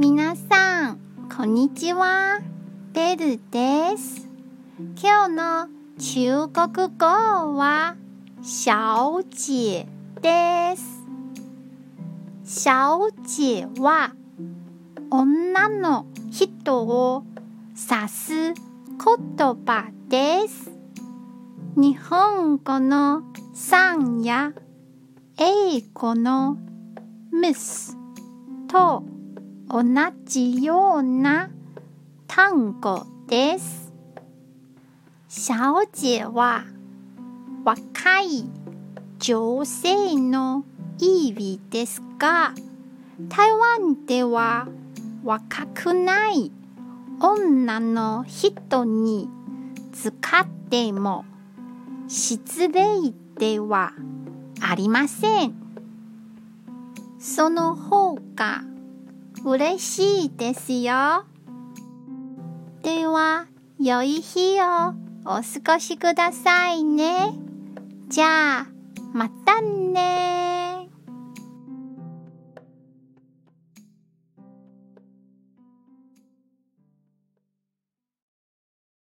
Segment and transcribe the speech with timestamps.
[0.00, 1.00] 皆さん、
[1.36, 2.38] こんにちは。
[2.92, 4.28] ベルです。
[4.94, 5.68] 今日の
[5.98, 7.04] 中国語
[7.56, 7.96] は
[8.40, 9.88] 小姐
[10.22, 11.02] です。
[12.44, 14.14] 小姐は
[15.10, 17.24] 女の人を
[17.70, 18.54] 指す言
[19.66, 20.70] 葉です。
[21.74, 24.52] 日本語のさんや
[25.40, 26.56] 英語の
[27.32, 27.96] miss
[28.68, 29.17] と
[29.70, 29.82] 同
[30.24, 31.50] じような
[32.26, 33.92] 単語です。
[35.28, 36.64] 小姐は
[37.64, 38.44] 若い
[39.18, 40.64] 女性の
[40.98, 42.54] 意味ですが、
[43.28, 44.68] 台湾では
[45.22, 46.50] 若くない
[47.20, 49.28] 女の人に
[49.92, 50.08] 使
[50.40, 51.26] っても
[52.08, 53.92] 失礼では
[54.62, 55.54] ありません。
[57.18, 58.62] その方が
[59.48, 61.24] 嬉しいですよ。
[62.82, 63.46] では、
[63.80, 64.94] 良い日を
[65.24, 67.32] お過ごしくださいね。
[68.08, 68.66] じゃあ、
[69.14, 70.27] またね